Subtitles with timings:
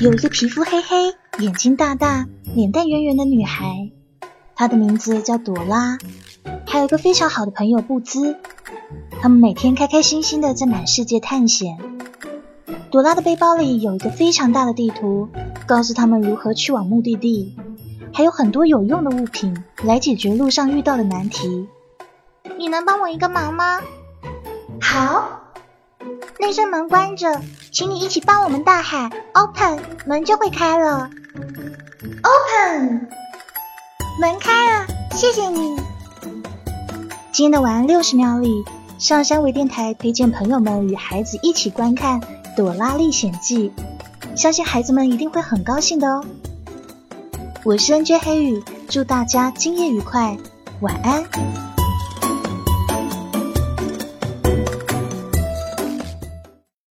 [0.00, 3.90] 有一个皮肤黑黑、眼睛大大、脸蛋圆圆的女孩，
[4.54, 5.98] 她的名字叫朵拉，
[6.66, 8.36] 还有一个非常好的朋友布兹。
[9.20, 11.78] 他们每天开开心心的在满世界探险。
[12.90, 15.28] 朵拉的背包里有一个非常大的地图，
[15.66, 17.56] 告诉他们如何去往目的地，
[18.12, 21.66] 还有很多有用的物品来解决路上遇到的难题。
[22.58, 23.80] 你能帮我一个忙吗？
[24.80, 25.43] 好，
[26.46, 27.40] 那扇门关着，
[27.72, 31.08] 请你一起帮我们大喊 “open”，门就会开了。
[32.22, 33.08] open，
[34.20, 35.74] 门开了，谢谢你。
[37.32, 38.62] 今天的晚安六十秒里，
[38.98, 42.20] 上山微电台推荐朋友们与孩子一起观看
[42.54, 43.72] 《朵拉历险记》，
[44.38, 46.22] 相信孩子们一定会很高兴的哦。
[47.64, 50.36] 我是 NJ 黑雨，祝大家今夜愉快，
[50.82, 51.73] 晚安。